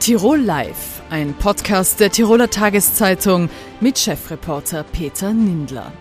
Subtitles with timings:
[0.00, 3.50] Tirol Live, ein Podcast der Tiroler Tageszeitung
[3.82, 5.92] mit Chefreporter Peter Nindler.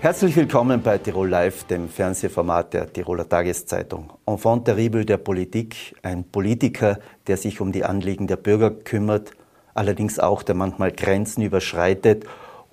[0.00, 4.12] Herzlich willkommen bei Tirol Live, dem Fernsehformat der Tiroler Tageszeitung.
[4.26, 6.98] Enfant terrible der Politik, ein Politiker,
[7.28, 9.30] der sich um die Anliegen der Bürger kümmert,
[9.74, 12.24] allerdings auch der manchmal Grenzen überschreitet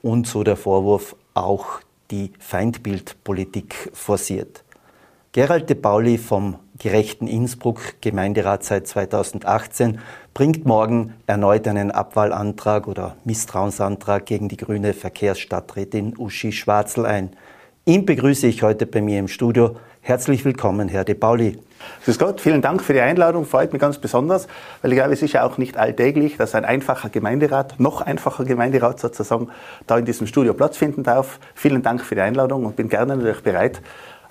[0.01, 4.63] und so der Vorwurf auch die Feindbildpolitik forciert.
[5.33, 9.99] Gerald de Pauli vom gerechten Innsbruck Gemeinderat seit 2018
[10.33, 17.31] bringt morgen erneut einen Abwahlantrag oder Misstrauensantrag gegen die grüne Verkehrsstadträtin Uschi Schwarzel ein.
[17.85, 19.77] Ihn begrüße ich heute bei mir im Studio.
[20.01, 21.57] Herzlich willkommen, Herr de Pauli.
[22.03, 23.45] Grüß Gott, vielen Dank für die Einladung.
[23.45, 24.47] Freut mich ganz besonders,
[24.81, 28.43] weil ich glaube, es ist ja auch nicht alltäglich, dass ein einfacher Gemeinderat, noch einfacher
[28.43, 29.49] Gemeinderat sozusagen,
[29.87, 31.39] da in diesem Studio Platz finden darf.
[31.53, 33.81] Vielen Dank für die Einladung und bin gerne natürlich bereit,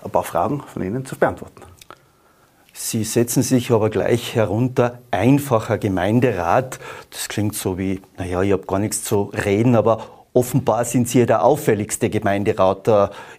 [0.03, 1.74] ein paar Fragen von Ihnen zu beantworten.
[2.77, 6.81] Sie setzen sich aber gleich herunter, einfacher Gemeinderat.
[7.13, 11.25] Das klingt so wie, naja, ich habe gar nichts zu reden, aber offenbar sind Sie
[11.25, 12.89] der auffälligste Gemeinderat.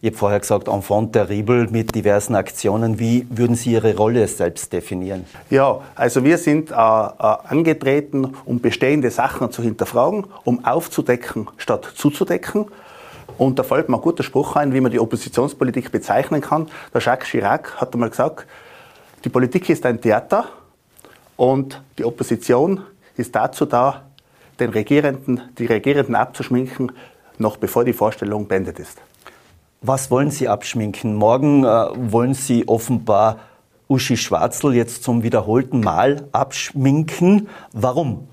[0.02, 2.98] Ich habe vorher gesagt, Enfant terrible mit diversen Aktionen.
[2.98, 5.26] Wie würden Sie Ihre Rolle selbst definieren?
[5.50, 11.92] Ja, also wir sind äh, äh, angetreten, um bestehende Sachen zu hinterfragen, um aufzudecken statt
[11.94, 12.68] zuzudecken.
[13.38, 16.68] Und da fällt mir ein guter Spruch ein, wie man die Oppositionspolitik bezeichnen kann.
[16.94, 18.48] Der Jacques Chirac hat einmal gesagt,
[19.26, 20.46] die Politik ist ein Theater
[21.36, 22.82] und die Opposition
[23.18, 24.04] ist dazu da,
[24.60, 26.92] den Regierenden, die Regierenden abzuschminken,
[27.40, 29.00] noch bevor die Vorstellung beendet ist.
[29.82, 31.16] Was wollen Sie abschminken?
[31.16, 33.40] Morgen äh, wollen Sie offenbar
[33.88, 37.50] Uschi Schwarzel jetzt zum wiederholten Mal abschminken.
[37.72, 38.28] Warum?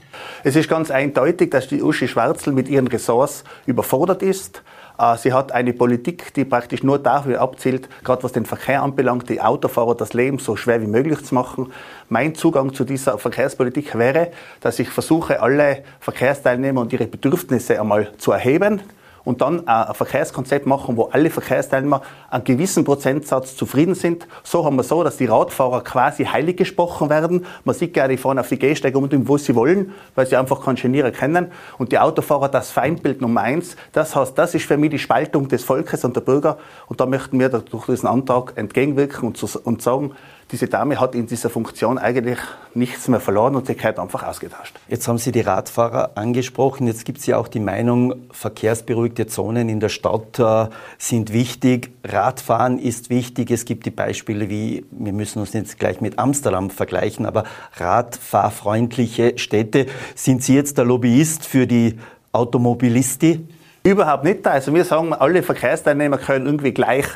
[0.45, 4.63] Es ist ganz eindeutig, dass die Uschi Schwarzel mit ihren Ressorts überfordert ist.
[5.03, 9.29] Äh, sie hat eine Politik, die praktisch nur dafür abzielt, gerade was den Verkehr anbelangt,
[9.29, 11.73] die Autofahrer das Leben so schwer wie möglich zu machen.
[12.09, 18.13] Mein Zugang zu dieser Verkehrspolitik wäre, dass ich versuche, alle Verkehrsteilnehmer und ihre Bedürfnisse einmal
[18.19, 18.81] zu erheben
[19.25, 24.27] und dann ein Verkehrskonzept machen, wo alle Verkehrsteilnehmer einen gewissen Prozentsatz zufrieden sind.
[24.43, 27.47] So haben wir so, dass die Radfahrer quasi heilig gesprochen werden.
[27.65, 30.65] Man sieht gerne, die fahren auf die Gehsteige unbedingt, wo sie wollen, weil sie einfach
[30.65, 31.53] keinen Genierer kennen.
[31.79, 33.77] Und die Autofahrer das Feindbild Nummer eins.
[33.93, 36.59] Das heißt, das ist für mich die Spaltung des Volkes und der Bürger.
[36.87, 40.13] Und da möchten wir durch diesen Antrag entgegenwirken und, und sagen,
[40.53, 42.39] diese Dame hat in dieser Funktion eigentlich
[42.75, 44.79] nichts mehr verloren und sie gehört einfach ausgetauscht.
[44.87, 46.87] Jetzt haben Sie die Radfahrer angesprochen.
[46.87, 50.67] Jetzt gibt es ja auch die Meinung, verkehrsberuhigte Zonen in der Stadt äh,
[50.99, 51.91] sind wichtig.
[52.05, 53.51] Radfahren ist wichtig.
[53.51, 57.45] Es gibt die Beispiele wie, wir müssen uns jetzt gleich mit Amsterdam vergleichen, aber
[57.77, 59.87] radfahrfreundliche Städte.
[60.15, 61.99] Sind Sie jetzt der Lobbyist für die
[62.33, 63.49] Automobilisti?
[63.85, 64.47] Überhaupt nicht.
[64.47, 67.07] Also wir sagen, alle Verkehrsteilnehmer können irgendwie gleich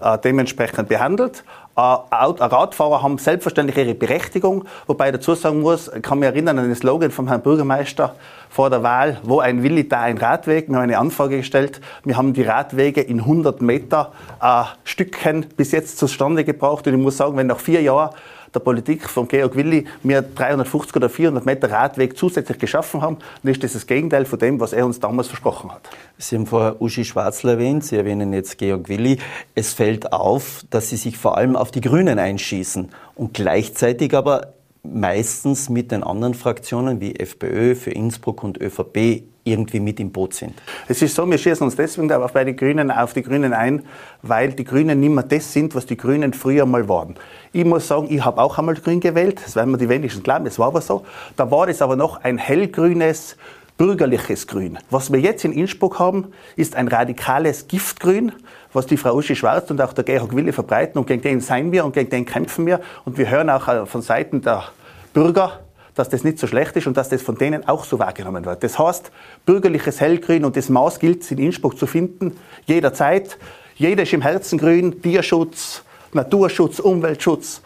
[0.00, 1.44] äh, dementsprechend behandelt.
[1.76, 6.58] Äh, Radfahrer haben selbstverständlich ihre Berechtigung, wobei ich dazu sagen muss, ich kann mich erinnern
[6.58, 8.14] an den Slogan vom Herrn Bürgermeister
[8.48, 10.68] vor der Wahl, wo ein Willi, da ein Radweg.
[10.68, 11.82] Wir haben eine Anfrage gestellt.
[12.04, 16.86] Wir haben die Radwege in 100 Meter äh, Stücken bis jetzt zustande gebracht.
[16.86, 18.14] Und ich muss sagen, wenn nach vier Jahren
[18.56, 23.52] der Politik von Georg Willi wir 350 oder 400 Meter Radweg zusätzlich geschaffen haben, dann
[23.52, 25.88] ist das das Gegenteil von dem, was er uns damals versprochen hat.
[26.18, 29.18] Sie haben vorher Uschi Schwarzl erwähnt, Sie erwähnen jetzt Georg Willi.
[29.54, 34.54] Es fällt auf, dass Sie sich vor allem auf die Grünen einschießen und gleichzeitig aber
[34.92, 40.34] meistens mit den anderen Fraktionen wie FPÖ, für Innsbruck und ÖVP irgendwie mit im Boot
[40.34, 40.54] sind.
[40.88, 43.84] Es ist so, wir schießen uns deswegen aber bei den Grünen auf die Grünen ein,
[44.22, 47.14] weil die Grünen nicht mehr das sind, was die Grünen früher mal waren.
[47.52, 50.46] Ich muss sagen, ich habe auch einmal Grün gewählt, das werden wir die wenigsten glauben,
[50.46, 51.04] es war aber so.
[51.36, 53.36] Da war es aber noch ein hellgrünes,
[53.76, 54.78] bürgerliches Grün.
[54.90, 58.32] Was wir jetzt in Innsbruck haben, ist ein radikales Giftgrün,
[58.72, 61.72] was die Frau Uschi Schwarz und auch der Georg Wille verbreiten und gegen den sein
[61.72, 64.64] wir und gegen den kämpfen wir und wir hören auch äh, von Seiten der
[65.12, 65.60] Bürger,
[65.94, 68.62] dass das nicht so schlecht ist und dass das von denen auch so wahrgenommen wird.
[68.62, 69.10] Das heißt,
[69.44, 72.36] bürgerliches Hellgrün und das Maß gilt es in Innsbruck zu finden,
[72.66, 73.38] jederzeit.
[73.76, 75.82] Jeder ist im Herzen grün, Tierschutz,
[76.12, 77.60] Naturschutz, Umweltschutz,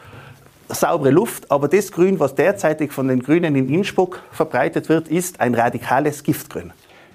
[0.75, 1.51] saubere Luft.
[1.51, 6.23] Aber das Grün, was derzeitig von den Grünen in Innsbruck verbreitet wird, ist ein radikales
[6.23, 6.73] Giftgrün.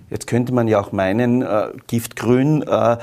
[0.09, 2.97] Jetzt könnte man ja auch meinen, äh, Giftgrün, äh,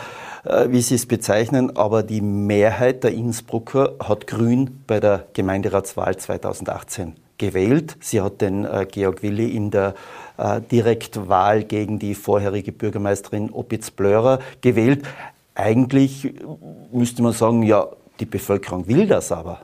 [0.44, 6.16] äh, wie Sie es bezeichnen, aber die Mehrheit der Innsbrucker hat Grün bei der Gemeinderatswahl
[6.16, 7.96] 2018 gewählt.
[8.00, 9.94] Sie hat den äh, Georg Willi in der
[10.38, 15.04] äh, Direktwahl gegen die vorherige Bürgermeisterin Opitz-Blörer gewählt.
[15.56, 16.32] Eigentlich
[16.92, 17.88] müsste man sagen, ja,
[18.20, 19.60] die Bevölkerung will das aber.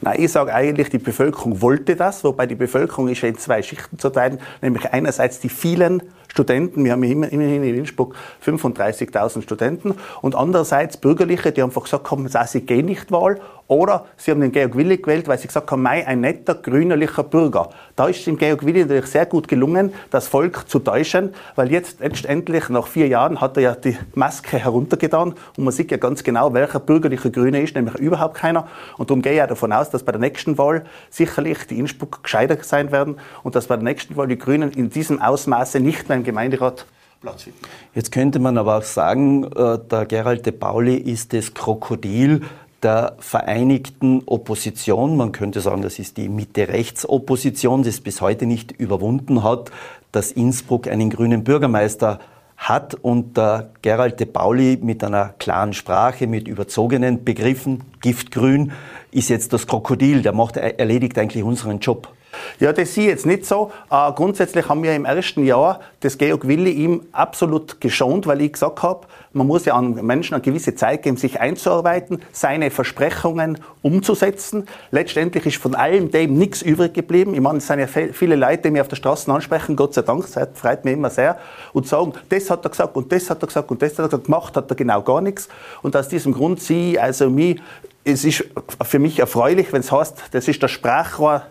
[0.00, 3.62] Nein, ich sage eigentlich, die Bevölkerung wollte das, wobei die Bevölkerung ist ja in zwei
[3.62, 8.14] Schichten zu teilen, nämlich einerseits die vielen Studenten, wir haben immerhin in Innsbruck
[8.44, 14.30] 35.000 Studenten und andererseits Bürgerliche, die einfach gesagt haben, sie gehen nicht Wahl Oder sie
[14.30, 17.68] haben den Georg Willi gewählt, weil sie gesagt haben, Mai, ein netter, grünerlicher Bürger.
[17.96, 22.00] Da ist dem Georg Willi natürlich sehr gut gelungen, das Volk zu täuschen, weil jetzt
[22.00, 26.24] letztendlich nach vier Jahren hat er ja die Maske heruntergetan und man sieht ja ganz
[26.24, 28.66] genau, welcher bürgerliche Grüne ist, nämlich überhaupt keiner.
[28.96, 32.22] Und darum gehe ich ja davon aus, dass bei der nächsten Wahl sicherlich die Innsbruck
[32.22, 36.08] gescheiter sein werden und dass bei der nächsten Wahl die Grünen in diesem Ausmaße nicht
[36.08, 36.86] mehr im Gemeinderat
[37.20, 37.58] Platz finden.
[37.94, 42.42] Jetzt könnte man aber auch sagen, äh, der Gerald de Pauli ist das Krokodil
[42.82, 45.16] der vereinigten Opposition.
[45.16, 49.72] Man könnte sagen, das ist die Mitte-Rechts-Opposition, die es bis heute nicht überwunden hat,
[50.12, 52.20] dass Innsbruck einen grünen Bürgermeister
[52.56, 58.72] hat und der Gerald de Pauli mit einer klaren Sprache, mit überzogenen Begriffen, Giftgrün,
[59.10, 62.08] ist jetzt das Krokodil, der macht, erledigt eigentlich unseren Job.
[62.60, 63.70] Ja, das sehe ich jetzt nicht so.
[63.90, 68.52] Äh, grundsätzlich haben wir im ersten Jahr das Georg Willi ihm absolut geschont, weil ich
[68.52, 73.58] gesagt habe, man muss ja an Menschen eine gewisse Zeit geben, sich einzuarbeiten, seine Versprechungen
[73.82, 74.66] umzusetzen.
[74.90, 77.34] Letztendlich ist von allem dem nichts übrig geblieben.
[77.34, 80.02] Ich meine, es sind ja viele Leute, die mich auf der Straße ansprechen, Gott sei
[80.02, 81.38] Dank, das freut mich immer sehr,
[81.72, 84.04] und sagen, das hat er gesagt und das hat er gesagt und das hat er
[84.04, 85.48] gesagt, gemacht hat er genau gar nichts.
[85.82, 87.60] Und aus diesem Grund sehe ich also mich,
[88.04, 88.44] es ist
[88.82, 91.42] für mich erfreulich, wenn es heißt, das ist das Sprachrohr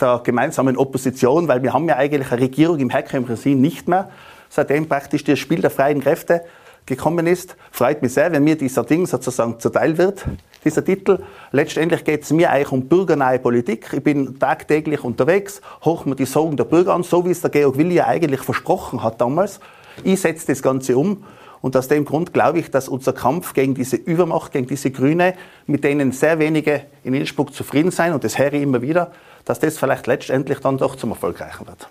[0.00, 4.10] der gemeinsamen Opposition, weil wir haben ja eigentlich eine Regierung im herkömmlichen Sinn nicht mehr,
[4.48, 6.42] seitdem praktisch das Spiel der freien Kräfte
[6.86, 7.56] gekommen ist.
[7.70, 10.24] Freut mich sehr, wenn mir dieser Ding sozusagen zuteil wird,
[10.64, 11.20] dieser Titel.
[11.52, 13.90] Letztendlich geht es mir eigentlich um bürgernahe Politik.
[13.92, 17.50] Ich bin tagtäglich unterwegs, hoch mir die Sorgen der Bürger an, so wie es der
[17.50, 19.60] Georg Willi ja eigentlich versprochen hat damals.
[20.02, 21.24] Ich setze das Ganze um.
[21.60, 25.34] Und aus dem Grund glaube ich, dass unser Kampf gegen diese Übermacht, gegen diese Grüne,
[25.66, 29.10] mit denen sehr wenige in Innsbruck zufrieden sein, und das höre ich immer wieder,
[29.48, 31.88] dass das vielleicht letztendlich dann doch zum Erfolg reichen wird.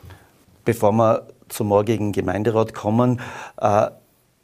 [0.64, 3.20] Bevor wir zum morgigen Gemeinderat kommen,
[3.60, 3.88] äh,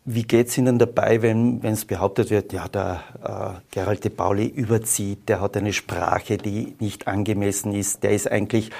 [0.03, 4.47] wie geht es Ihnen dabei, wenn es behauptet wird, ja, der äh, Gerald de Pauli
[4.47, 8.71] überzieht, der hat eine Sprache, die nicht angemessen ist, der ist eigentlich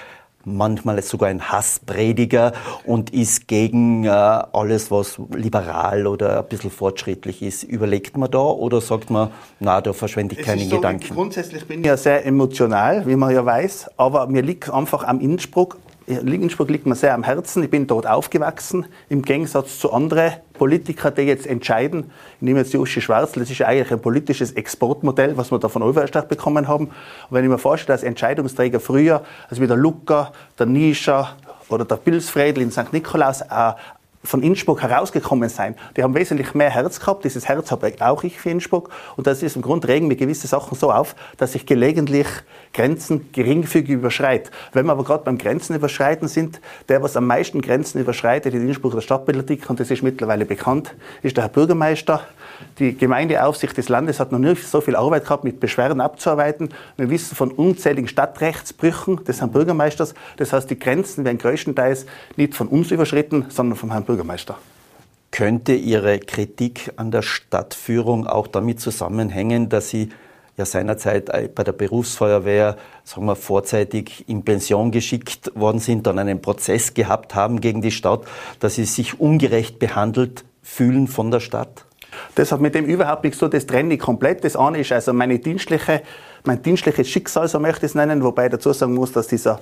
[0.45, 2.53] manchmal sogar ein Hassprediger
[2.85, 7.63] und ist gegen äh, alles, was liberal oder ein bisschen fortschrittlich ist.
[7.63, 9.29] Überlegt man da oder sagt man,
[9.59, 11.13] na, da verschwende ich keinen so, Gedanken?
[11.13, 15.19] Grundsätzlich bin ich ja sehr emotional, wie man ja weiß, aber mir liegt einfach am
[15.19, 17.63] Innsbruck Innsbruck liegt mir sehr am Herzen.
[17.63, 22.11] Ich bin dort aufgewachsen, im Gegensatz zu anderen Politikern, die jetzt entscheiden.
[22.37, 25.59] Ich nehme jetzt die Uschi Schwarzl, das ist ja eigentlich ein politisches Exportmodell, was wir
[25.59, 26.85] da von Oberstadt bekommen haben.
[26.85, 26.93] Und
[27.29, 31.37] wenn ich mir vorstelle, dass Entscheidungsträger früher, also wie der Luca, der Nischer
[31.69, 32.91] oder der Pilsfredl in St.
[32.91, 33.73] Nikolaus, äh,
[34.25, 37.25] von Innsbruck herausgekommen sein, die haben wesentlich mehr Herz gehabt.
[37.25, 38.89] Dieses Herz habe auch ich für Innsbruck.
[39.17, 42.27] Und das ist im Grunde regen mir gewisse Sachen so auf, dass ich gelegentlich
[42.73, 44.49] Grenzen geringfügig überschreite.
[44.71, 48.65] Wenn wir aber gerade beim Grenzen überschreiten sind, der, was am meisten Grenzen überschreitet in
[48.65, 52.21] Innsbruck der Stadtpolitik, und das ist mittlerweile bekannt, ist der Herr Bürgermeister.
[52.79, 56.69] Die Gemeindeaufsicht des Landes hat noch nicht so viel Arbeit gehabt, mit Beschwerden abzuarbeiten.
[56.95, 60.13] Wir wissen von unzähligen Stadtrechtsbrüchen des Herrn Bürgermeisters.
[60.37, 62.05] Das heißt, die Grenzen werden größtenteils
[62.37, 64.12] nicht von uns überschritten, sondern vom Herrn Bürgermeister.
[65.31, 70.09] Könnte Ihre Kritik an der Stadtführung auch damit zusammenhängen, dass Sie
[70.57, 76.41] ja seinerzeit bei der Berufsfeuerwehr, sagen wir, vorzeitig in Pension geschickt worden sind, dann einen
[76.41, 78.25] Prozess gehabt haben gegen die Stadt,
[78.59, 81.85] dass Sie sich ungerecht behandelt fühlen von der Stadt?
[82.35, 84.43] Das hat mit dem überhaupt nichts zu tun, das trenne ich komplett.
[84.43, 86.03] Das eine ist also meine dienstliche,
[86.43, 89.59] mein dienstliches Schicksal, so möchte ich es nennen, wobei ich dazu sagen muss, dass dieser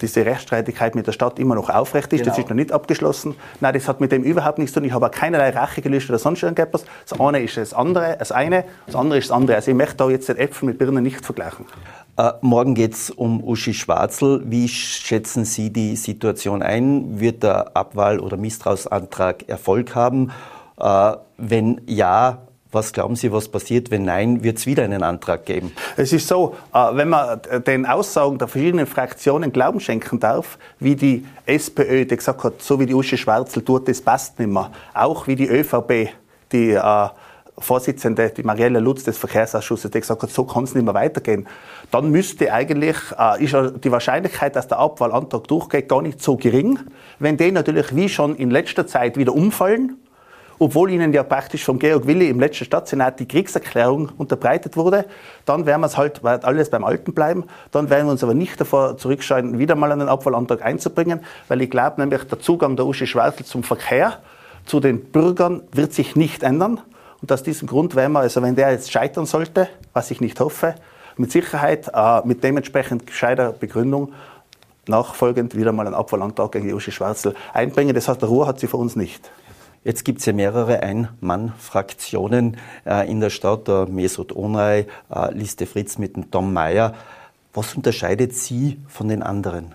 [0.00, 2.20] diese Rechtsstreitigkeit mit der Stadt immer noch aufrecht ist.
[2.20, 2.30] Genau.
[2.30, 3.34] Das ist noch nicht abgeschlossen.
[3.60, 4.86] Nein, das hat mit dem überhaupt nichts zu tun.
[4.86, 6.84] Ich habe auch keinerlei Rache gelöscht oder sonst irgendetwas.
[7.08, 9.56] Das eine ist das andere, das eine, das andere ist das andere.
[9.56, 11.66] Also ich möchte da jetzt den Äpfel mit Birnen nicht vergleichen.
[12.16, 14.42] Äh, morgen geht es um Uschi Schwarzl.
[14.44, 17.18] Wie schätzen Sie die Situation ein?
[17.18, 20.30] Wird der Abwahl- oder Misstrauensantrag Erfolg haben?
[20.78, 22.38] Äh, wenn ja,
[22.74, 23.90] was glauben Sie, was passiert?
[23.90, 25.72] Wenn nein, wird es wieder einen Antrag geben?
[25.96, 30.96] Es ist so, äh, wenn man den Aussagen der verschiedenen Fraktionen Glauben schenken darf, wie
[30.96, 34.70] die SPÖ, die gesagt hat, so wie die Uschi Schwarzl tut, das passt nicht mehr.
[34.92, 36.10] Auch wie die ÖVP,
[36.52, 37.08] die äh,
[37.56, 41.46] Vorsitzende, die Marielle Lutz des Verkehrsausschusses, die gesagt hat, so kann es nicht mehr weitergehen.
[41.92, 43.54] Dann müsste eigentlich, äh, ist
[43.84, 46.80] die Wahrscheinlichkeit, dass der Abwahlantrag durchgeht, gar nicht so gering.
[47.20, 49.96] Wenn die natürlich wie schon in letzter Zeit wieder umfallen,
[50.64, 55.04] obwohl ihnen ja praktisch vom Georg Willi im letzten Stadtsenat die Kriegserklärung unterbreitet wurde,
[55.44, 57.44] dann werden wir es halt alles beim Alten bleiben.
[57.70, 61.68] Dann werden wir uns aber nicht davor zurückscheiden, wieder mal einen Abfallantrag einzubringen, weil ich
[61.68, 64.20] glaube nämlich, der Zugang der Uschi Schwarzel zum Verkehr,
[64.64, 66.80] zu den Bürgern wird sich nicht ändern.
[67.20, 70.40] Und aus diesem Grund werden wir, also wenn der jetzt scheitern sollte, was ich nicht
[70.40, 70.76] hoffe,
[71.18, 74.14] mit Sicherheit äh, mit dementsprechend gescheiter Begründung
[74.88, 77.94] nachfolgend wieder mal einen Abfallantrag gegen die Uschi Schwarzel einbringen.
[77.94, 79.30] Das heißt, der Ruhe hat sie für uns nicht.
[79.84, 85.66] Jetzt gibt es ja mehrere Ein-Mann-Fraktionen äh, in der Stadt, der Mesut Onay, äh, Liste
[85.66, 86.94] Fritz mit dem Tom Mayer.
[87.52, 89.74] Was unterscheidet Sie von den anderen?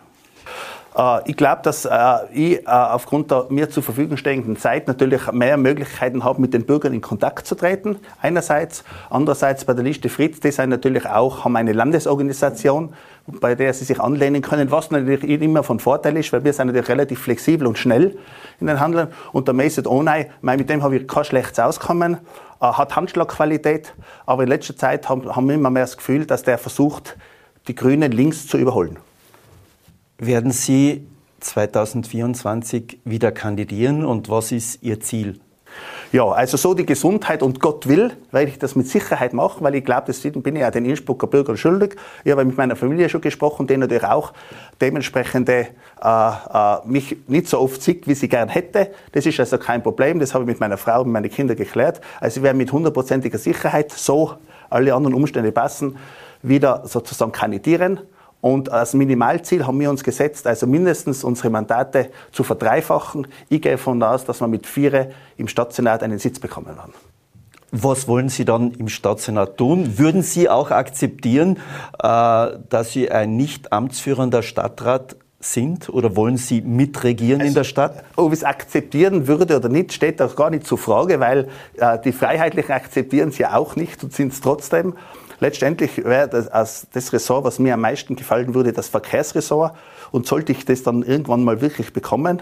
[0.98, 1.92] Äh, ich glaube, dass äh,
[2.34, 6.66] ich äh, aufgrund der mir zur Verfügung stehenden Zeit natürlich mehr Möglichkeiten habe, mit den
[6.66, 7.98] Bürgern in Kontakt zu treten.
[8.20, 8.84] Einerseits.
[9.12, 12.94] Andererseits bei der Liste Fritz, die sind natürlich auch, haben eine Landesorganisation,
[13.40, 16.68] bei der sie sich anlehnen können, was natürlich immer von Vorteil ist, weil wir sind
[16.68, 18.18] natürlich relativ flexibel und schnell
[18.60, 19.10] in den Handeln.
[19.32, 22.18] Und der Mesut Onay, mit dem habe ich kein schlechtes Auskommen,
[22.60, 23.94] hat Handschlagqualität,
[24.26, 27.18] aber in letzter Zeit haben, haben wir immer mehr das Gefühl, dass der versucht,
[27.68, 28.98] die Grünen links zu überholen.
[30.18, 31.08] Werden Sie
[31.40, 35.40] 2024 wieder kandidieren und was ist Ihr Ziel?
[36.12, 39.76] Ja, also so die Gesundheit und Gott will, werde ich das mit Sicherheit machen, weil
[39.76, 41.98] ich glaube, das bin ich ja den Innsbrucker Bürgern schuldig.
[42.24, 44.34] Ich habe mit meiner Familie schon gesprochen, denen natürlich auch
[44.82, 45.68] dementsprechende
[46.02, 48.90] äh, äh, mich nicht so oft sieht, wie sie gern hätte.
[49.12, 50.20] Das ist also kein Problem.
[50.20, 52.02] Das habe ich mit meiner Frau und meinen Kindern geklärt.
[52.20, 54.34] Also ich werde mit hundertprozentiger Sicherheit, so
[54.72, 55.96] alle anderen Umstände passen,
[56.42, 58.00] wieder sozusagen kandidieren.
[58.42, 63.28] Und als Minimalziel haben wir uns gesetzt, also mindestens unsere Mandate zu verdreifachen.
[63.50, 66.94] Ich gehe davon aus, dass wir mit vier im Stadtsenat einen Sitz bekommen werden.
[67.72, 70.00] Was wollen Sie dann im Stadtsenat tun?
[70.00, 71.58] Würden Sie auch akzeptieren,
[72.02, 77.64] äh, dass Sie ein nicht amtsführender Stadtrat sind oder wollen Sie mitregieren also, in der
[77.64, 78.04] Stadt?
[78.16, 82.00] Ob ich es akzeptieren würde oder nicht, steht auch gar nicht zur Frage, weil äh,
[82.04, 84.96] die Freiheitlichen akzeptieren es ja auch nicht und sind es trotzdem.
[85.40, 89.76] Letztendlich wäre das, das Ressort, was mir am meisten gefallen würde, das Verkehrsressort.
[90.12, 92.42] Und sollte ich das dann irgendwann mal wirklich bekommen,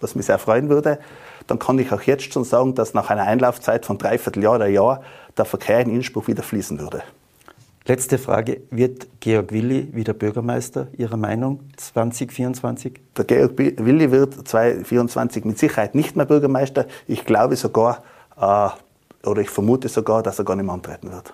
[0.00, 0.98] was mich sehr freuen würde,
[1.46, 4.66] dann kann ich auch jetzt schon sagen, dass nach einer Einlaufzeit von dreiviertel Jahr oder
[4.66, 5.02] Jahr
[5.36, 7.02] der Verkehr in Innsbruck wieder fließen würde.
[7.86, 8.62] Letzte Frage.
[8.70, 13.00] Wird Georg Willi wieder Bürgermeister, Ihrer Meinung, 2024?
[13.16, 16.86] Der Georg Willi wird 2024 mit Sicherheit nicht mehr Bürgermeister.
[17.06, 18.02] Ich glaube sogar,
[18.40, 18.70] äh,
[19.28, 21.32] oder ich vermute sogar, dass er gar nicht mehr antreten wird.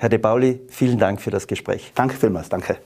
[0.00, 1.92] Herr De Pauli, vielen Dank für das Gespräch.
[1.94, 2.78] Danke vielmals, danke.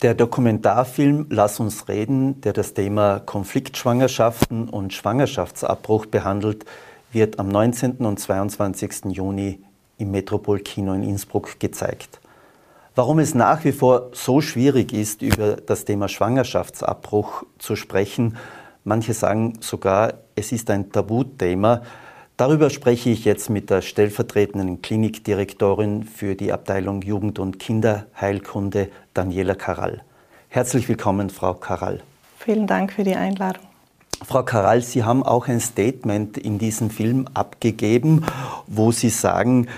[0.00, 6.64] Der Dokumentarfilm Lass uns reden, der das Thema Konfliktschwangerschaften und Schwangerschaftsabbruch behandelt,
[7.12, 7.96] wird am 19.
[7.98, 9.04] und 22.
[9.10, 9.60] Juni
[9.98, 12.18] im Metropolkino in Innsbruck gezeigt.
[12.94, 18.38] Warum es nach wie vor so schwierig ist, über das Thema Schwangerschaftsabbruch zu sprechen,
[18.84, 21.82] manche sagen sogar, es ist ein Tabuthema,
[22.40, 29.54] Darüber spreche ich jetzt mit der stellvertretenden Klinikdirektorin für die Abteilung Jugend- und Kinderheilkunde, Daniela
[29.54, 30.00] Karall.
[30.48, 32.00] Herzlich willkommen, Frau Karall.
[32.38, 33.64] Vielen Dank für die Einladung.
[34.24, 38.24] Frau Karall, Sie haben auch ein Statement in diesem Film abgegeben,
[38.66, 39.68] wo Sie sagen,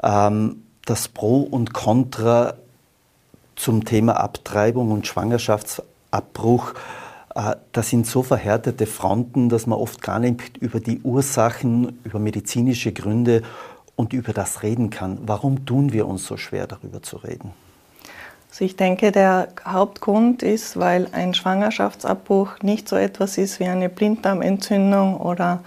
[0.00, 2.54] ähm, das Pro und Contra
[3.56, 6.74] zum Thema Abtreibung und Schwangerschaftsabbruch
[7.34, 12.92] das sind so verhärtete Fronten, dass man oft gar nicht über die Ursachen, über medizinische
[12.92, 13.42] Gründe
[13.96, 15.18] und über das reden kann.
[15.26, 17.52] Warum tun wir uns so schwer, darüber zu reden?
[18.50, 23.88] Also ich denke, der Hauptgrund ist, weil ein Schwangerschaftsabbruch nicht so etwas ist wie eine
[23.88, 25.60] Blinddarmentzündung oder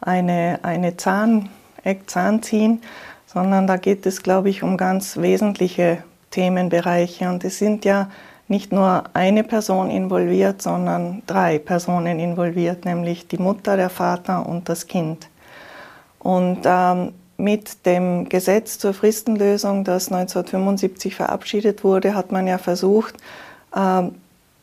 [0.00, 1.48] eine, eine Zahn,
[2.06, 2.82] Zahnziehen,
[3.26, 7.28] sondern da geht es, glaube ich, um ganz wesentliche Themenbereiche.
[7.28, 8.10] Und es sind ja
[8.50, 14.68] nicht nur eine Person involviert, sondern drei Personen involviert, nämlich die Mutter, der Vater und
[14.68, 15.28] das Kind.
[16.18, 23.14] Und ähm, mit dem Gesetz zur Fristenlösung, das 1975 verabschiedet wurde, hat man ja versucht,
[23.74, 24.02] äh,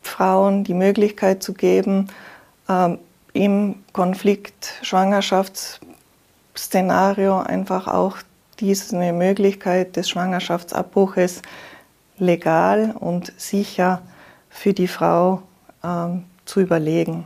[0.02, 2.08] Frauen die Möglichkeit zu geben,
[2.68, 2.90] äh,
[3.32, 8.18] im Konflikt Schwangerschaftsszenario einfach auch
[8.60, 11.40] diese Möglichkeit des Schwangerschaftsabbruches
[12.20, 14.02] legal und sicher
[14.48, 15.42] für die Frau
[15.84, 17.24] ähm, zu überlegen.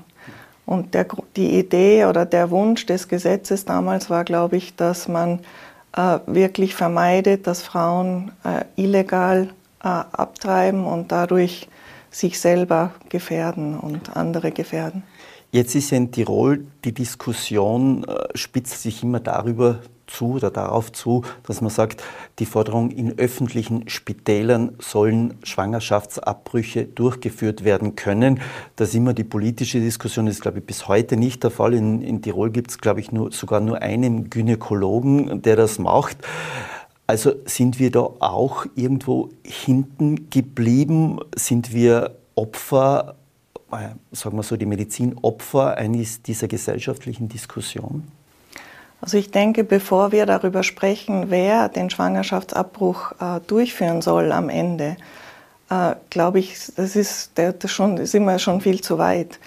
[0.67, 1.07] Und der,
[1.37, 5.41] die Idee oder der Wunsch des Gesetzes damals war, glaube ich, dass man
[5.97, 9.49] äh, wirklich vermeidet, dass Frauen äh, illegal
[9.83, 11.69] äh, abtreiben und dadurch
[12.11, 15.03] sich selber gefährden und andere gefährden.
[15.51, 19.81] Jetzt ist ja in Tirol die Diskussion, äh, spitzt sich immer darüber
[20.13, 22.03] zu oder darauf zu, dass man sagt,
[22.39, 28.41] die Forderung, in öffentlichen Spitälern sollen Schwangerschaftsabbrüche durchgeführt werden können.
[28.77, 31.75] Das ist immer die politische Diskussion, ist, glaube ich, bis heute nicht der Fall.
[31.75, 36.19] In, in Tirol gibt es, glaube ich, nur, sogar nur einen Gynäkologen, der das macht.
[37.07, 41.19] Also sind wir da auch irgendwo hinten geblieben?
[41.35, 43.17] Sind wir Opfer,
[43.71, 48.11] äh, sagen wir so, die Medizin Opfer eines dieser gesellschaftlichen Diskussionen?
[49.03, 54.97] Also ich denke, bevor wir darüber sprechen, wer den Schwangerschaftsabbruch äh, durchführen soll am Ende,
[55.69, 59.39] äh, glaube ich, das ist, der, das schon, ist immer schon viel zu weit.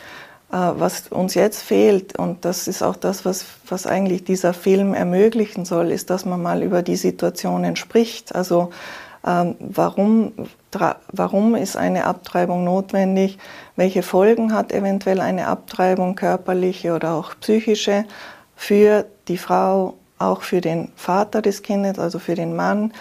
[0.50, 5.66] was uns jetzt fehlt, und das ist auch das, was, was eigentlich dieser Film ermöglichen
[5.66, 8.36] soll, ist, dass man mal über die Situationen spricht.
[8.36, 8.70] Also
[9.26, 10.34] ähm, warum,
[11.12, 13.40] warum ist eine Abtreibung notwendig?
[13.76, 18.06] Welche Folgen hat eventuell eine Abtreibung, körperliche oder auch psychische,
[18.56, 22.94] für die Frau, auch für den Vater des Kindes, also für den Mann?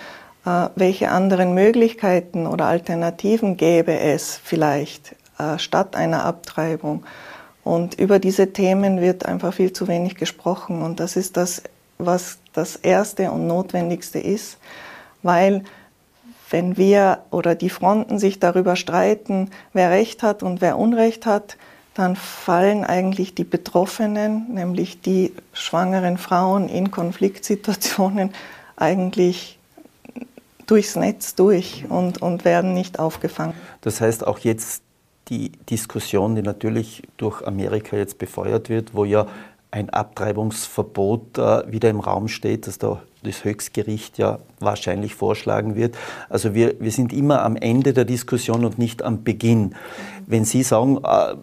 [0.45, 7.05] Äh, welche anderen Möglichkeiten oder Alternativen gäbe es vielleicht äh, statt einer Abtreibung?
[7.63, 10.83] Und über diese Themen wird einfach viel zu wenig gesprochen.
[10.83, 11.63] Und das ist das,
[11.99, 14.59] was das Erste und Notwendigste ist,
[15.23, 15.65] weil
[16.51, 21.57] wenn wir oder die Fronten sich darüber streiten, wer Recht hat und wer Unrecht hat,
[21.95, 28.33] dann fallen eigentlich die Betroffenen, nämlich die schwangeren Frauen in Konfliktsituationen,
[28.77, 29.59] eigentlich
[30.67, 33.55] durchs Netz durch und, und werden nicht aufgefangen.
[33.83, 34.83] Das heißt, auch jetzt
[35.29, 39.27] die Diskussion, die natürlich durch Amerika jetzt befeuert wird, wo ja
[39.75, 45.97] ein Abtreibungsverbot äh, wieder im Raum steht, das da das Höchstgericht ja wahrscheinlich vorschlagen wird.
[46.29, 49.75] Also wir, wir sind immer am Ende der Diskussion und nicht am Beginn.
[50.27, 51.35] Wenn Sie sagen, äh,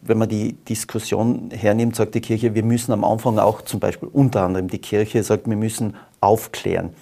[0.00, 4.08] wenn man die Diskussion hernimmt, sagt die Kirche, wir müssen am Anfang auch zum Beispiel
[4.10, 6.94] unter anderem die Kirche sagt, wir müssen aufklären.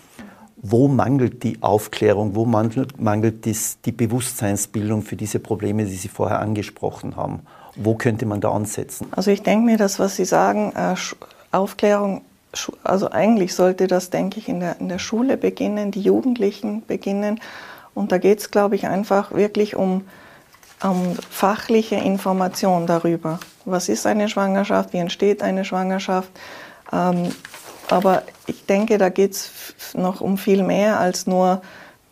[0.57, 6.09] Wo mangelt die Aufklärung, wo mangelt, mangelt das, die Bewusstseinsbildung für diese Probleme, die Sie
[6.09, 7.43] vorher angesprochen haben?
[7.77, 9.09] Wo könnte man da ansetzen?
[9.13, 10.95] Also ich denke mir, das, was Sie sagen, äh,
[11.53, 12.23] Aufklärung,
[12.85, 17.41] also eigentlich sollte das, denke ich, in der, in der Schule beginnen, die Jugendlichen beginnen.
[17.95, 20.05] Und da geht es, glaube ich, einfach wirklich um,
[20.83, 23.41] um fachliche Information darüber.
[23.65, 24.93] Was ist eine Schwangerschaft?
[24.93, 26.31] Wie entsteht eine Schwangerschaft?
[26.93, 27.31] Ähm,
[27.89, 29.51] aber ich denke, da geht es
[29.95, 31.63] noch um viel mehr als nur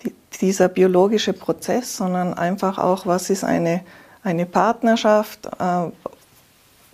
[0.04, 3.82] die, dieser biologische Prozess, sondern einfach auch, was ist eine
[4.22, 5.90] eine Partnerschaft, äh,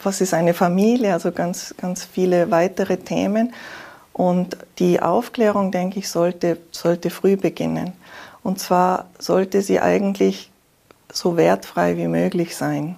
[0.03, 3.53] was ist eine Familie, also ganz, ganz viele weitere Themen.
[4.13, 7.93] Und die Aufklärung, denke ich, sollte, sollte früh beginnen.
[8.43, 10.51] Und zwar sollte sie eigentlich
[11.13, 12.97] so wertfrei wie möglich sein.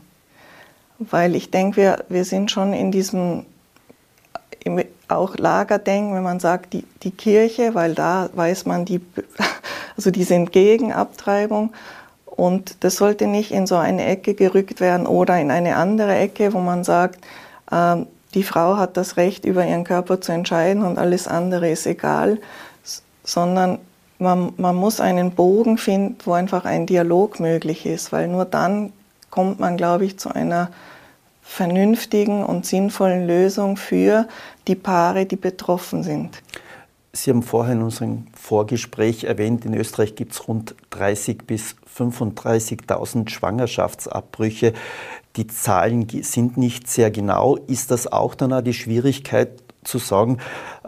[0.98, 3.46] Weil ich denke, wir, wir sind schon in diesem
[5.08, 9.00] auch Lagerdenken, wenn man sagt, die, die Kirche, weil da weiß man, die,
[9.96, 11.72] also die sind gegen Abtreibung.
[12.38, 16.52] Und das sollte nicht in so eine Ecke gerückt werden oder in eine andere Ecke,
[16.52, 17.18] wo man sagt,
[17.72, 17.96] äh,
[18.32, 22.38] die Frau hat das Recht, über ihren Körper zu entscheiden und alles andere ist egal,
[23.24, 23.80] sondern
[24.20, 28.92] man, man muss einen Bogen finden, wo einfach ein Dialog möglich ist, weil nur dann
[29.30, 30.70] kommt man, glaube ich, zu einer
[31.42, 34.28] vernünftigen und sinnvollen Lösung für
[34.68, 36.40] die Paare, die betroffen sind.
[37.20, 43.28] Sie haben vorher in unserem Vorgespräch erwähnt, in Österreich gibt es rund 30 bis 35.000
[43.28, 44.72] Schwangerschaftsabbrüche.
[45.34, 47.56] Die Zahlen sind nicht sehr genau.
[47.56, 50.38] Ist das auch dann auch die Schwierigkeit zu sagen,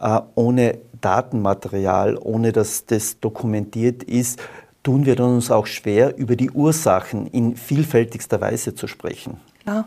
[0.01, 4.40] äh, ohne Datenmaterial, ohne dass das dokumentiert ist,
[4.85, 9.40] tun wir uns auch schwer, über die Ursachen in vielfältigster Weise zu sprechen?
[9.70, 9.85] Ja,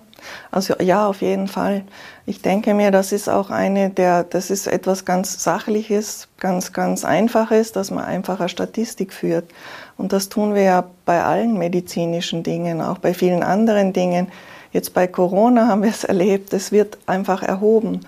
[0.49, 1.83] also ja, auf jeden Fall.
[2.25, 7.03] Ich denke mir, das ist auch eine der, das ist etwas ganz Sachliches, ganz, ganz
[7.03, 9.43] Einfaches, dass man einfacher Statistik führt.
[9.97, 14.31] Und das tun wir ja bei allen medizinischen Dingen, auch bei vielen anderen Dingen.
[14.71, 18.05] Jetzt bei Corona haben wir es erlebt, es wird einfach erhoben,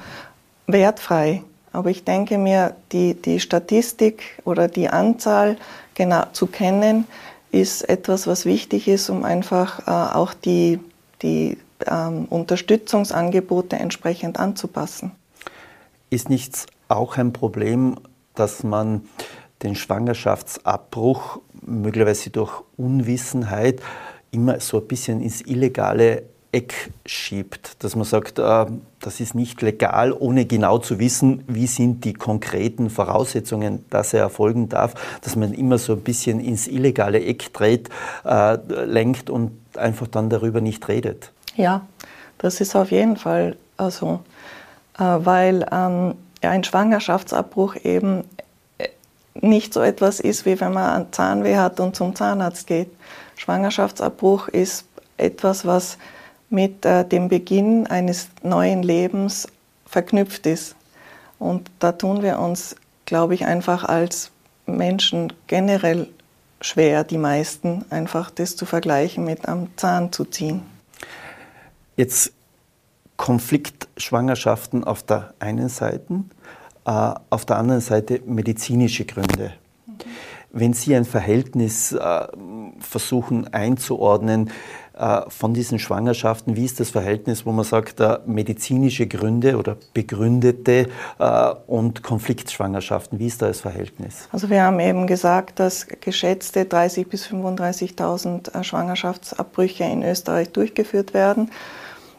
[0.68, 1.44] wertfrei.
[1.74, 5.58] Aber ich denke mir, die, die Statistik oder die Anzahl
[5.94, 7.06] genau zu kennen,
[7.52, 10.80] ist etwas, was wichtig ist, um einfach äh, auch die
[11.22, 11.58] die
[11.88, 15.12] ähm, Unterstützungsangebote entsprechend anzupassen.
[16.10, 17.98] Ist nicht auch ein Problem,
[18.36, 19.02] dass man
[19.64, 23.82] den Schwangerschaftsabbruch möglicherweise durch Unwissenheit
[24.32, 26.24] immer so ein bisschen ins illegale
[26.56, 28.66] Eck schiebt, dass man sagt, äh,
[29.02, 34.22] das ist nicht legal, ohne genau zu wissen, wie sind die konkreten Voraussetzungen, dass er
[34.22, 37.90] erfolgen darf, dass man immer so ein bisschen ins illegale Eck dreht,
[38.24, 41.34] äh, lenkt und einfach dann darüber nicht redet.
[41.56, 41.86] Ja,
[42.38, 44.22] das ist auf jeden Fall also,
[44.98, 48.24] äh, weil ähm, ein Schwangerschaftsabbruch eben
[48.78, 48.90] äh,
[49.36, 52.90] nicht so etwas ist, wie wenn man Zahnweh hat und zum Zahnarzt geht.
[53.38, 54.86] Schwangerschaftsabbruch ist
[55.18, 55.98] etwas, was
[56.50, 59.48] mit äh, dem Beginn eines neuen Lebens
[59.86, 60.76] verknüpft ist.
[61.40, 64.32] Und da tun wir uns, glaube ich, einfach als
[64.66, 66.08] Menschen generell
[66.62, 70.75] schwer, die meisten, einfach das zu vergleichen mit am Zahn zu ziehen.
[71.96, 72.34] Jetzt
[73.18, 76.24] Konfliktschwangerschaften auf der einen Seite,
[76.86, 79.54] äh, auf der anderen Seite medizinische Gründe.
[79.86, 79.94] Mhm.
[80.52, 82.28] Wenn Sie ein Verhältnis äh,
[82.80, 84.52] versuchen einzuordnen,
[84.98, 86.56] äh, von diesen Schwangerschaften?
[86.56, 90.88] Wie ist das Verhältnis, wo man sagt, äh, medizinische Gründe oder begründete
[91.20, 93.20] äh, und Konfliktschwangerschaften?
[93.20, 94.30] Wie ist da das Verhältnis?
[94.32, 101.52] Also wir haben eben gesagt, dass geschätzte 30.000 bis 35.000 Schwangerschaftsabbrüche in Österreich durchgeführt werden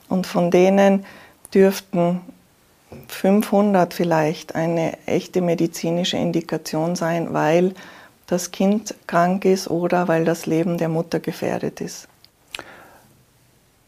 [0.09, 1.05] und von denen
[1.53, 2.21] dürften
[3.09, 7.75] 500 vielleicht eine echte medizinische Indikation sein, weil
[8.27, 12.09] das Kind krank ist oder weil das Leben der Mutter gefährdet ist.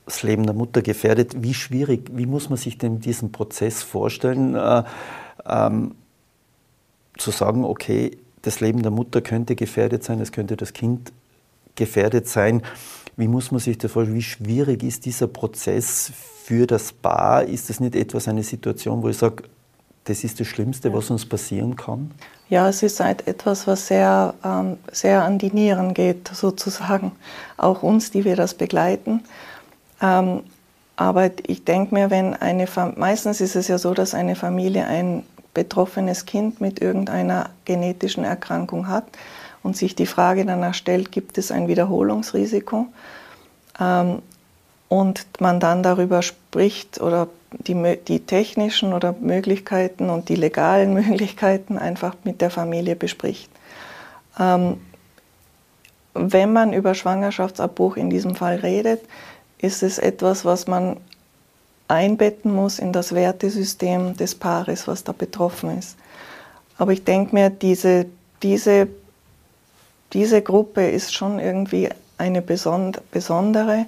[0.07, 1.43] Das Leben der Mutter gefährdet.
[1.43, 4.85] Wie schwierig, wie muss man sich denn diesen Prozess vorstellen, äh,
[5.47, 5.95] ähm,
[7.19, 11.13] zu sagen, okay, das Leben der Mutter könnte gefährdet sein, es könnte das Kind
[11.75, 12.63] gefährdet sein.
[13.19, 14.17] Wie muss man sich das vorstellen?
[14.17, 16.13] Wie schwierig ist dieser Prozess
[16.45, 17.43] für das Paar?
[17.43, 19.43] Ist das nicht etwas eine Situation, wo ich sage,
[20.05, 22.13] das ist das Schlimmste, was uns passieren kann?
[22.49, 27.11] Ja, es ist halt etwas, was sehr, ähm, sehr an die Nieren geht, sozusagen.
[27.57, 29.25] Auch uns, die wir das begleiten.
[30.01, 30.43] Ähm,
[30.95, 35.25] aber ich denke mir, wenn eine meistens ist es ja so, dass eine Familie ein
[35.55, 39.07] betroffenes Kind mit irgendeiner genetischen Erkrankung hat
[39.63, 42.87] und sich die Frage danach stellt, gibt es ein Wiederholungsrisiko?
[43.81, 44.23] Ähm,
[44.89, 51.79] und man dann darüber spricht oder die, die technischen oder Möglichkeiten und die legalen Möglichkeiten
[51.79, 53.51] einfach mit der Familie bespricht.
[54.39, 54.81] Ähm,
[56.15, 59.03] wenn man über Schwangerschaftsabbruch in diesem Fall redet,
[59.59, 60.97] ist es etwas, was man
[61.87, 65.97] einbetten muss in das Wertesystem des Paares, was da betroffen ist.
[66.77, 68.07] Aber ich denke mir, diese,
[68.43, 68.89] diese
[70.13, 73.87] diese Gruppe ist schon irgendwie eine besondere,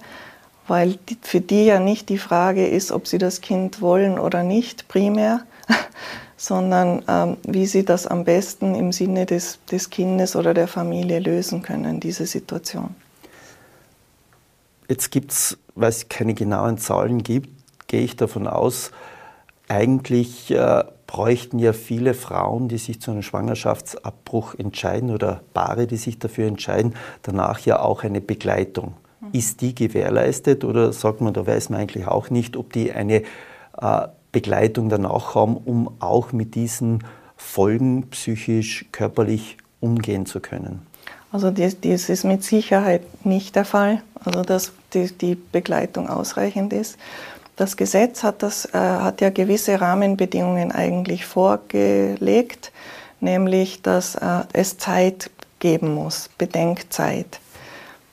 [0.66, 4.86] weil für die ja nicht die Frage ist, ob sie das Kind wollen oder nicht
[4.88, 5.40] primär,
[6.36, 11.18] sondern ähm, wie sie das am besten im Sinne des, des Kindes oder der Familie
[11.18, 12.94] lösen können, diese Situation.
[14.88, 17.50] Jetzt gibt es, weil es keine genauen Zahlen gibt,
[17.86, 18.90] gehe ich davon aus,
[19.68, 25.96] eigentlich äh, bräuchten ja viele Frauen, die sich zu einem Schwangerschaftsabbruch entscheiden oder Paare, die
[25.96, 28.94] sich dafür entscheiden, danach ja auch eine Begleitung.
[29.20, 29.28] Mhm.
[29.32, 33.22] Ist die gewährleistet oder sagt man, da weiß man eigentlich auch nicht, ob die eine
[33.80, 37.02] äh, Begleitung danach haben, um auch mit diesen
[37.36, 40.86] Folgen psychisch, körperlich umgehen zu können?
[41.32, 46.72] Also das, das ist mit Sicherheit nicht der Fall, also dass die, die Begleitung ausreichend
[46.72, 46.98] ist.
[47.60, 52.72] Das Gesetz hat, das, äh, hat ja gewisse Rahmenbedingungen eigentlich vorgelegt,
[53.20, 57.38] nämlich dass äh, es Zeit geben muss, Bedenkzeit.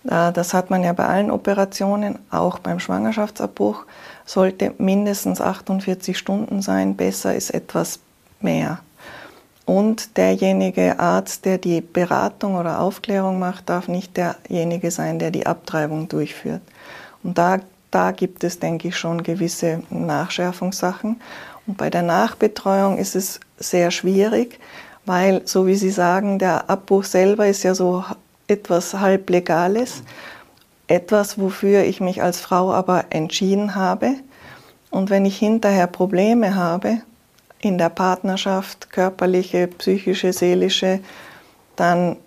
[0.04, 3.86] Äh, das hat man ja bei allen Operationen, auch beim Schwangerschaftsabbruch,
[4.26, 8.00] sollte mindestens 48 Stunden sein, besser ist etwas
[8.42, 8.80] mehr.
[9.64, 15.46] Und derjenige Arzt, der die Beratung oder Aufklärung macht, darf nicht derjenige sein, der die
[15.46, 16.64] Abtreibung durchführt.
[17.24, 17.60] Und da
[17.92, 21.22] da gibt es, denke ich, schon gewisse Nachschärfungssachen.
[21.66, 24.60] Und bei der Nachbetreuung ist es sehr schwierig,
[25.06, 28.04] weil, so wie Sie sagen, der Abbruch selber ist ja so
[28.48, 30.04] etwas halblegales,
[30.88, 34.16] etwas, wofür ich mich als Frau aber entschieden habe.
[34.90, 37.02] Und wenn ich hinterher Probleme habe,
[37.60, 41.00] in der Partnerschaft, körperliche, psychische, seelische,
[41.76, 42.18] dann,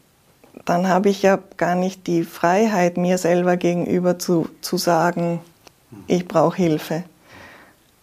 [0.65, 5.41] dann habe ich ja gar nicht die Freiheit, mir selber gegenüber zu, zu sagen,
[6.07, 7.05] ich brauche Hilfe,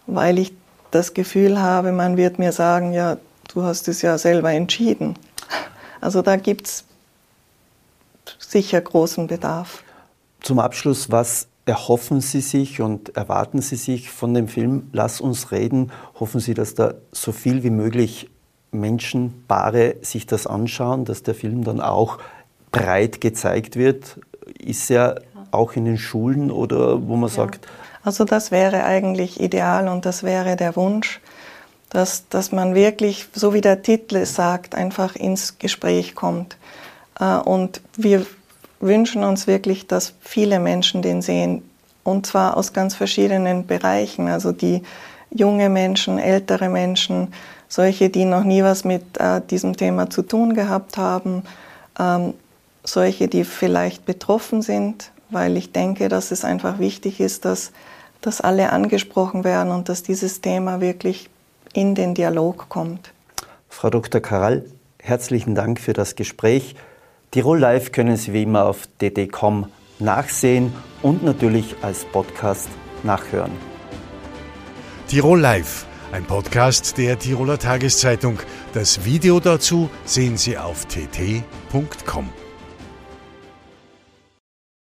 [0.06, 0.52] weil ich
[0.90, 3.18] das Gefühl habe, man wird mir sagen, ja,
[3.52, 5.14] du hast es ja selber entschieden.
[6.00, 6.84] Also da gibt es
[8.38, 9.82] sicher großen Bedarf.
[10.40, 15.50] Zum Abschluss, was erhoffen Sie sich und erwarten Sie sich von dem Film Lass uns
[15.52, 15.92] reden?
[16.18, 18.30] Hoffen Sie, dass da so viel wie möglich
[18.70, 22.18] Menschen, Paare sich das anschauen, dass der Film dann auch
[22.70, 24.18] breit gezeigt wird?
[24.58, 27.34] Ist er auch in den Schulen oder wo man ja.
[27.34, 27.66] sagt.
[28.02, 31.20] Also das wäre eigentlich ideal und das wäre der Wunsch,
[31.90, 36.56] dass, dass man wirklich, so wie der Titel sagt, einfach ins Gespräch kommt.
[37.18, 38.24] Äh, und wir
[38.80, 41.62] wünschen uns wirklich, dass viele Menschen den sehen
[42.04, 44.82] und zwar aus ganz verschiedenen Bereichen, also die
[45.30, 47.34] junge Menschen, ältere Menschen,
[47.68, 51.42] solche, die noch nie was mit äh, diesem Thema zu tun gehabt haben,
[51.98, 52.32] ähm,
[52.88, 57.72] solche, die vielleicht betroffen sind, weil ich denke, dass es einfach wichtig ist, dass,
[58.20, 61.28] dass alle angesprochen werden und dass dieses Thema wirklich
[61.72, 63.12] in den Dialog kommt.
[63.68, 64.20] Frau Dr.
[64.20, 64.64] Karall,
[64.98, 66.74] herzlichen Dank für das Gespräch.
[67.30, 69.66] Tirol Live können Sie wie immer auf dd.com
[69.98, 70.72] nachsehen
[71.02, 72.68] und natürlich als Podcast
[73.02, 73.52] nachhören.
[75.08, 78.38] Tirol Live, ein Podcast der Tiroler Tageszeitung.
[78.72, 82.30] Das Video dazu sehen Sie auf tt.com.